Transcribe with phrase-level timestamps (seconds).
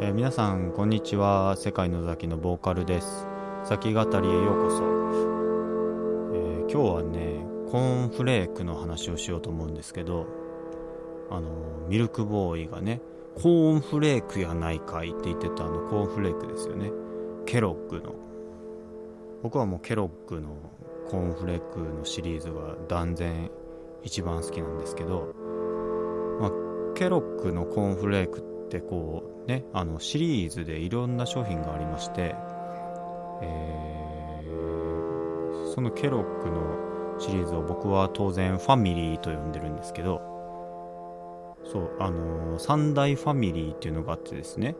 [0.00, 1.56] えー皆さんこんにちは。
[1.56, 3.26] 世界のザキのボーカルです。
[3.64, 4.76] 先語りへようこそ、
[6.34, 10.26] えー今日はねコーンフレークの話をしようと思うんですけど
[11.30, 11.50] あの
[11.88, 13.00] ミルクボーイがね
[13.42, 16.92] コーンフレークやないかいって言ってたあのコーンフレークですよね。
[17.44, 18.14] ケロッグの。
[19.42, 20.50] 僕はもうケロッグの
[21.10, 23.50] コーンフレークのシリーズが断然
[24.04, 25.34] 一番好きなんですけど、
[26.40, 26.50] まあ、
[26.94, 32.36] ケロッグのコーンフレークってこうねあのシリーズでいろんな商品がありまして、
[33.42, 33.78] えー
[35.74, 40.20] そのケロッグのシリーズを僕は当然ファミリーと呼んでるんですけど
[41.64, 44.74] そうあの三大ファミリーっていうのがあってですね、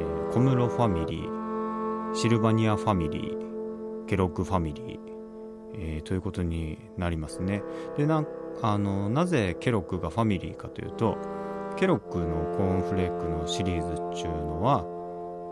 [0.00, 4.98] えー小室ファミリーシルバニアファミリーケロッグファミリー、
[5.74, 7.62] えーということになりますね。
[7.96, 8.24] でな
[8.62, 11.16] あのなぜケロッグがファミリーかというと
[11.76, 14.80] ケロッグのコーンフレークのシリーズっていうのは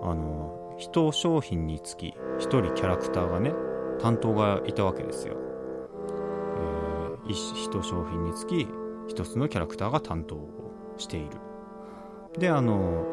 [0.03, 3.53] あの一商品につき一人キャラクターがね
[4.01, 5.37] 担当がいたわけですよ、
[6.57, 8.67] えー一商品につき
[9.07, 11.31] 一つのキャラクターが担当をしている。
[12.39, 13.05] であの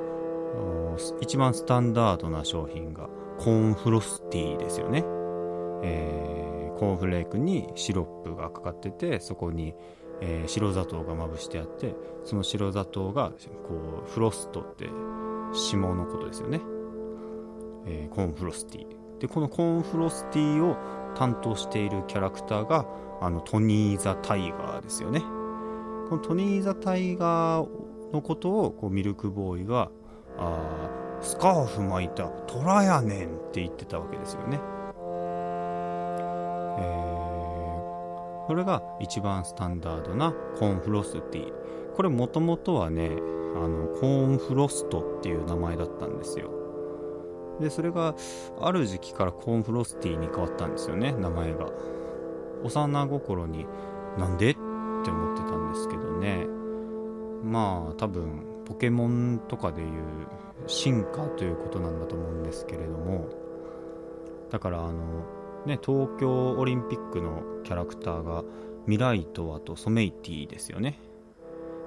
[1.22, 5.04] 一番スタンダードな商品がコーンフロスティーですよね、
[5.84, 9.76] えーコーンフレークにシロップがかかっててそこに、
[10.22, 13.32] えー白砂糖がまぶしてあってその白砂糖が
[13.68, 14.90] こうフロストって
[15.54, 16.62] 霜のことですよね、
[17.86, 19.20] えーコーンフロスティー。
[19.20, 20.78] でこのコーンフロスティーを
[21.16, 22.86] 担当しているキャラクターが
[23.22, 25.20] あのトニー・ザ・タイガーですよね。
[26.10, 29.92] このトニー・ザ・タイガーのことをこうミルクボーイが
[30.38, 34.60] あースカーフ巻いたトラやねんって言ってたわけですよね。
[36.80, 37.09] えー
[38.50, 41.54] これが一番スタンダードなコーンフロスティ
[41.96, 46.50] これもともとはねあのコーンフロストっていう名前だったんですよ。
[47.62, 48.16] でそれが
[48.60, 51.68] ある時期からコーンフロスティに変わったんですよね名前が。
[52.64, 53.68] 幼心に
[54.18, 54.60] なんでって
[55.12, 56.48] 思ってたんですけどね。
[57.44, 59.90] まあ多分ポケモンとかでいう
[60.66, 63.28] 進化ということなんだと思うんですけれども。
[64.50, 68.44] だからあのね東京オリンピックのキャラクターが
[68.88, 71.00] ミライトあとソメイティですよね。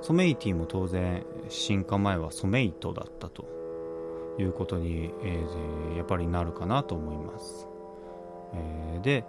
[0.02, 3.46] ソメイティも当然進化前はソメイトだったと
[4.38, 7.68] いうことに、えーやっぱりなるかなと思います、
[8.54, 9.24] えーで、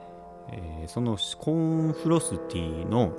[0.51, 3.13] えーそのコーンフロスティの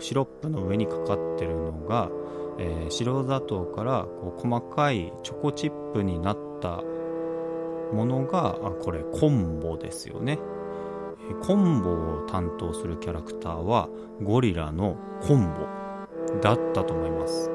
[0.00, 2.10] シロップの上にかかってるのが、
[2.58, 6.82] えー白砂糖からこう細かいチョコチップになった
[7.94, 10.38] ものがこれコンボですよね。
[11.46, 13.88] コンボを担当するキャラクターは
[14.22, 14.96] ゴリラの
[15.26, 15.60] コンボ
[16.42, 17.50] だったと思います。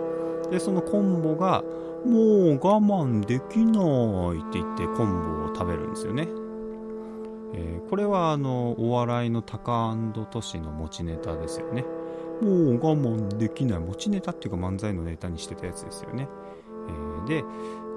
[0.50, 1.64] でそのコンボが
[2.06, 6.28] もう我慢できないって言ってコンボを食べるんですよね、
[7.54, 9.98] えーこれはあのお笑いのタカ
[10.30, 11.84] トシの持ちネタですよね。
[12.42, 13.80] もう我慢できない。
[13.80, 16.28] 持ちネタっていうか漫才のネタにしてたやつですよね、
[16.88, 17.44] えーで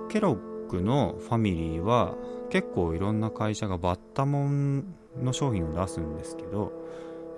[0.08, 2.14] ケロッのファミリーは
[2.50, 6.72] 結構いろんな会社がバッタモンの商品を出すんですけど、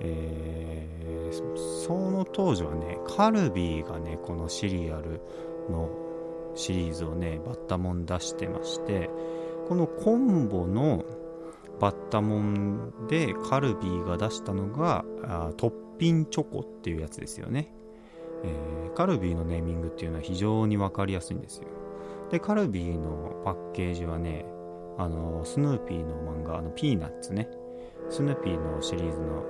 [0.00, 1.04] えー
[1.84, 5.20] その当時はねカルビーがねこのシリアル
[5.68, 5.90] の
[6.54, 9.10] シリーズをねバッタモン出してまして
[9.68, 11.04] このコンボの
[11.80, 17.74] バッタモンでカルビーが出したのがあトッピンチョコっていうやつですよね、
[18.44, 21.66] えーカルビーのネーミングっていうのは非常に分かりやすいんですよ。
[22.30, 24.44] でカルビーのパッケージはね
[24.98, 27.48] あのスヌーピーの漫画あのピーナッツね。
[28.10, 29.44] スヌーピーのシリーズの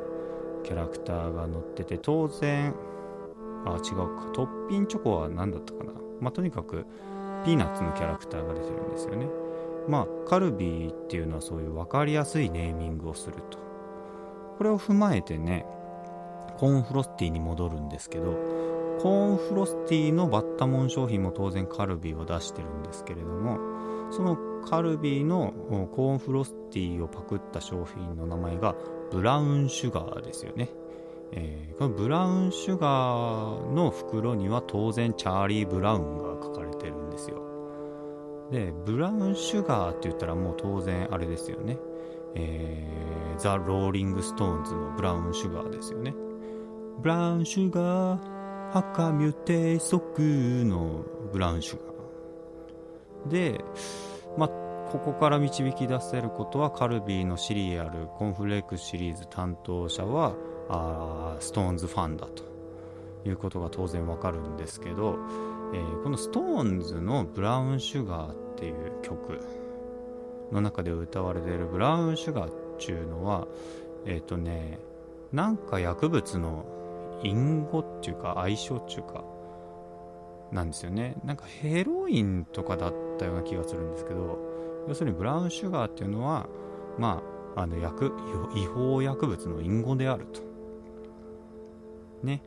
[0.63, 2.75] キャラクターが載ってて当然
[3.65, 4.31] あ違うか。
[4.33, 5.93] トッピンチョコは何だったかな。
[6.21, 6.87] まあとにかく
[7.45, 9.27] ピーナッツのキャラクターが出てるんですよね。
[9.89, 13.59] まあカルビーっていうのはそういう分かりやすいネーミングをすると。
[14.57, 15.67] これを踏まえてね
[16.57, 18.35] コーンフロスティに戻るんですけど
[19.05, 23.59] コーンフロスティのバッタモン商品も当然カルビーは出してるんですけれども
[24.11, 25.53] そのカルビーの
[25.95, 28.75] コーンフロスティをパクった商品の名前が
[29.13, 30.71] ブラウンシュガーですよね、
[31.33, 37.43] えーこのブラウンシュガーの袋には当然チャーリー・ブラウンが書かれてるんですよ。
[38.53, 41.77] でブラウンシュガーって言ったらもう当然あれですよね。
[42.37, 46.15] えーザ・ローリング・ストーンズのブラウンシュガーですよね。
[47.03, 50.21] Brown sugar how come you taste so good
[50.65, 53.31] のブラウンシュガー。
[53.31, 53.65] で
[54.37, 54.49] まあ
[54.91, 60.35] ここから導き出せることはカルビーのシリアルコンフレークシリーズ担当者は
[60.69, 62.45] あストーンズファンだと
[63.29, 65.19] いうことが当然わかるんですけど、
[65.73, 69.41] えー、この SixTONES の「ブラウンシュガー」っていう曲
[70.53, 73.47] の中で歌われている「ブラウンシュガー」っていうのは
[74.05, 74.79] えっ、ー、とね
[75.33, 76.65] なんか薬物の
[77.25, 79.25] 隠語っていうか相性っていうか
[80.53, 81.17] なんですよね。
[81.25, 84.39] なんかヘロインとかだったような気がするんですけど
[84.87, 86.47] 要するにブラウンシュガーっていうのは
[86.99, 87.23] ま
[87.57, 88.13] ああの薬
[88.55, 90.41] 違法薬物の隠語であると。
[92.23, 92.43] ね。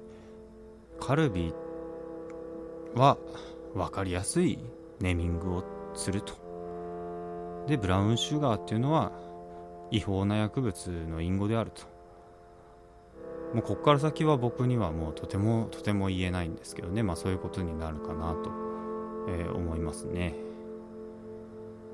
[0.99, 1.53] カルビ
[2.95, 3.17] は
[3.73, 4.57] 分かりやすい
[4.99, 5.63] ネーミングを
[5.93, 6.33] すると。
[7.67, 9.11] でブラウンシュガーっていうのは
[9.91, 11.96] 違法な薬物の隠語であると。
[13.53, 17.03] もうここから先は僕にはもうとてもとても言えないんですけどね。
[17.03, 18.51] まあそういうことになるかなと、
[19.29, 20.35] えー、思いますね。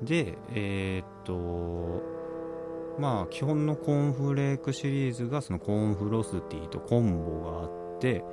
[0.02, 2.02] でえー、っと
[2.98, 8.24] まあ基本のコーンフレークシリーズがそのコーンフロスティとコンボがあって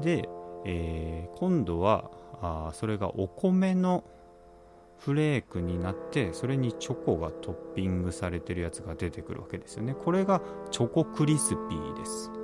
[0.00, 0.28] で、
[0.64, 2.10] えー、今度は
[2.40, 4.04] あそれがお米の
[4.98, 9.94] フレークになってそれにチョコがトッピングされてるやつが出てくるわけですよね。
[9.94, 10.40] これが
[10.70, 12.37] チョコクリスピーです。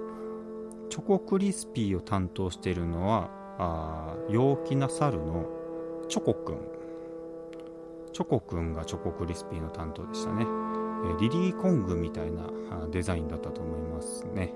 [0.95, 5.45] チョコクリスピーを担当しているのはあ陽気な猿の
[6.09, 6.59] チョコくん。
[8.13, 12.47] チョコくんがチョコクリスピーの担当でしたね、えー、リリーコングみたいな
[12.93, 14.55] デザインだったと思いますね。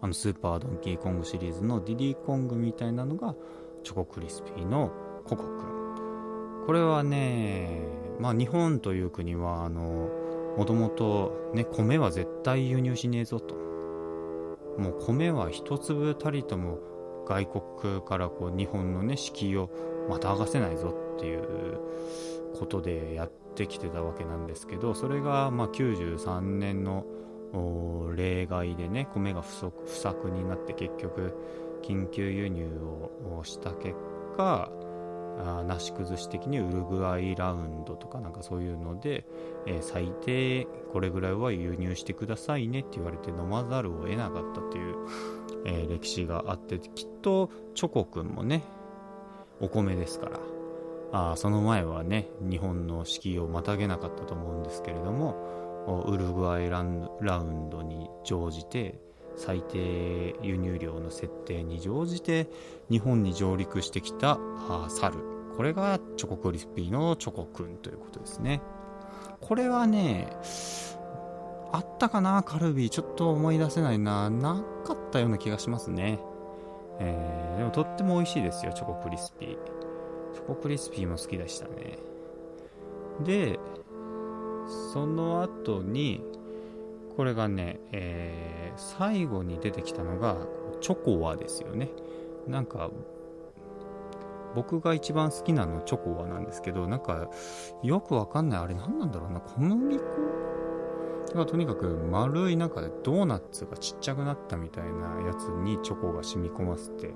[0.00, 3.36] あのスーパードンキーコングシリーズのリリーコングみたいなのが
[3.84, 4.90] チョコクリスピーの
[5.24, 6.64] ココくん。
[6.66, 7.80] これはね
[8.18, 10.08] まあ日本という国はあの
[10.58, 13.69] もともとね米は絶対輸入しねえぞと。
[14.78, 16.78] もう米は一粒たりとも
[17.26, 19.70] 外国からこう日本のね敷居を
[20.08, 21.78] またがせないぞっていう
[22.58, 27.04] ことでやってきてたわけなんですけどそれがま93年の
[28.16, 31.34] 例外でね米が不足不作になって結局
[31.82, 32.66] 緊急輸入
[33.38, 33.94] をした結
[34.36, 34.70] 果
[35.42, 39.24] あなし崩し的にウルグアイラウンドとかなんかそういうので、
[39.66, 44.96] えー、最低これぐらいは輸入してくださいねって言われて飲まざるを得なかったという、
[45.66, 48.62] えー、歴史があってきっとチョコくんもね
[49.60, 50.40] お米ですから
[51.12, 59.00] あその前はね日本の敷居をまたげなかったと思うんですけれどもウルグアイラウンドに乗じて
[59.36, 62.48] 最低輸入量の設定に乗じて
[62.90, 64.38] 日本に上陸してきた
[64.88, 65.18] 猿
[65.56, 68.62] これがチョコクリスピーのチョコくんということですね。
[69.40, 70.28] これはね
[71.72, 72.88] あったかなカルビー。
[72.88, 74.30] ちょっと思い出せないな。
[74.30, 76.18] なかったような気がしますね。
[76.98, 79.58] えー、でもとっても美味しいですよチョコクリスピー。
[80.34, 81.98] チョコクリスピーも好きでしたね。
[83.22, 83.58] で
[84.92, 86.22] その後に
[87.20, 90.38] これがね、えー、最後に出てきたのが
[90.80, 91.90] チョコワですよね。
[92.48, 92.90] なんか
[94.54, 97.28] 僕が一番好きなのチョコワなんですけどなんか
[97.82, 100.04] よくわかんないあれ何なんだろうな小麦粉？
[101.34, 107.12] がとにかく丸い中でドーナツがちっちゃくなったみたいなやつにチョコが染み込ませて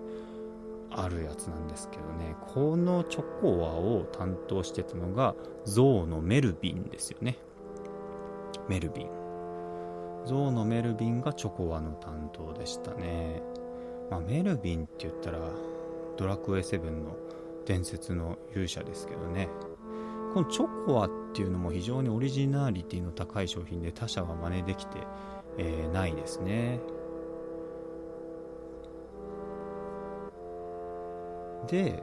[0.90, 2.36] あるやつなんですけどね。
[2.52, 5.34] このチョコワを担当してたのが
[5.64, 7.38] ゾウのメルビンですよね。
[8.68, 9.23] メルビン。
[10.26, 13.42] ゾウのメルビンがチョコワの担当でしたね、
[14.10, 15.38] まあ、メルビンって言ったら
[16.16, 17.16] ドラクエ7の
[17.66, 19.48] 伝説の勇者ですけどね。
[20.34, 24.98] このチョコワっていうのも非常にオリジナリティの高い商品で他社は真似できて、
[25.58, 26.80] えー、ないですね。
[31.68, 32.02] で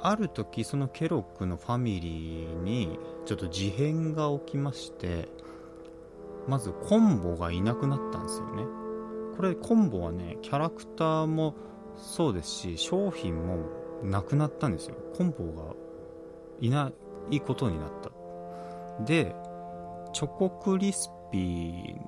[0.00, 5.28] ある時そのケロックのファミリーにちょっと事変が起きまして
[6.48, 8.64] まずコンボがいなくなったんですよね。
[9.36, 11.54] これコンボはねキャラクターも
[11.96, 13.58] そうですし商品も
[14.02, 14.96] なくなったんですよ。
[15.16, 15.74] コンボが
[16.60, 16.92] いな
[17.30, 18.10] いことになった。
[19.04, 19.34] で
[20.12, 22.00] チョコクリスピー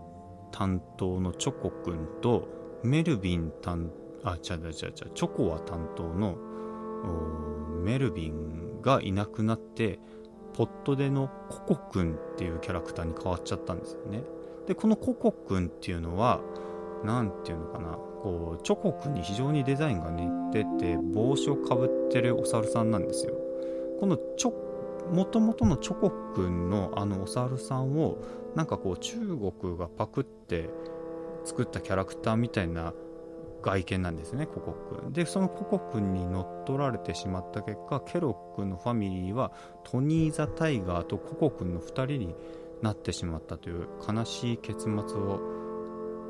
[0.50, 2.48] 担当のチョコくんと
[2.82, 3.92] メルビン担
[4.24, 6.36] あちゃちゃちゃちゃチョコは担当の
[7.82, 9.98] メルビンがいなくなって
[10.54, 14.22] ポットでのココくんっていうキャラクターに変わっちゃったんですよね。
[14.66, 16.40] でこのココくんっていうのは
[17.04, 17.98] 何ていうのかな。
[18.22, 23.34] こうチョコくんに非常にデザインが似てて帽子をかぶってるお猿さんなんですよ。
[23.98, 24.52] このチョ
[25.12, 28.18] もともとのチョコくんのあのお猿さんを
[28.54, 30.68] なんかこう中国がパクって
[31.44, 32.92] 作ったキャラクターみたいな
[33.62, 35.12] 外見なんですねココック。
[35.12, 39.52] でそのココくんに乗っ取られてしまった結果ケロックのファミリーは
[39.84, 42.34] トニー・ザ・タイガーとココくんの2人に
[42.82, 45.40] なってしまったという悲しい結末を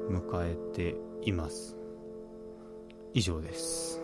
[0.08, 1.76] 迎えています。
[3.14, 3.99] 以上です。